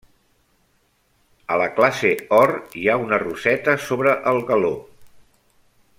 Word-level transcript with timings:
A 1.55 1.59
la 1.63 1.67
classe 1.79 2.13
Or 2.39 2.55
hi 2.81 2.89
ha 2.93 2.97
una 3.05 3.21
roseta 3.27 3.79
sobre 3.89 4.19
el 4.33 4.45
galó. 4.49 4.77